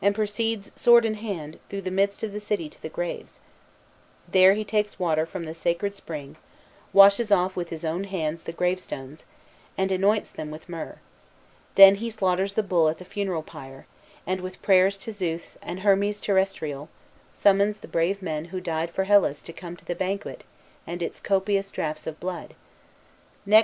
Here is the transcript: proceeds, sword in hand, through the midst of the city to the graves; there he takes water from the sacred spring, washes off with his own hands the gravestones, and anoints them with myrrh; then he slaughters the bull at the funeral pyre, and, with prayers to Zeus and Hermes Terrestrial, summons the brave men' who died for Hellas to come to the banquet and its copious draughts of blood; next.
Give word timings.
proceeds, 0.15 0.71
sword 0.75 1.05
in 1.05 1.13
hand, 1.13 1.59
through 1.69 1.83
the 1.83 1.91
midst 1.91 2.23
of 2.23 2.31
the 2.31 2.39
city 2.39 2.67
to 2.67 2.81
the 2.81 2.89
graves; 2.89 3.39
there 4.27 4.55
he 4.55 4.65
takes 4.65 4.97
water 4.97 5.27
from 5.27 5.43
the 5.45 5.53
sacred 5.53 5.95
spring, 5.95 6.37
washes 6.91 7.31
off 7.31 7.55
with 7.55 7.69
his 7.69 7.85
own 7.85 8.05
hands 8.05 8.41
the 8.41 8.51
gravestones, 8.51 9.25
and 9.77 9.91
anoints 9.91 10.31
them 10.31 10.49
with 10.49 10.67
myrrh; 10.67 10.97
then 11.75 11.97
he 11.97 12.09
slaughters 12.09 12.53
the 12.53 12.63
bull 12.63 12.89
at 12.89 12.97
the 12.97 13.05
funeral 13.05 13.43
pyre, 13.43 13.85
and, 14.25 14.41
with 14.41 14.59
prayers 14.63 14.97
to 14.97 15.13
Zeus 15.13 15.55
and 15.61 15.81
Hermes 15.81 16.19
Terrestrial, 16.19 16.89
summons 17.31 17.77
the 17.77 17.87
brave 17.87 18.23
men' 18.23 18.45
who 18.45 18.59
died 18.59 18.89
for 18.89 19.03
Hellas 19.03 19.43
to 19.43 19.53
come 19.53 19.75
to 19.75 19.85
the 19.85 19.93
banquet 19.93 20.43
and 20.87 21.03
its 21.03 21.19
copious 21.19 21.69
draughts 21.69 22.07
of 22.07 22.19
blood; 22.19 22.55
next. 23.45 23.59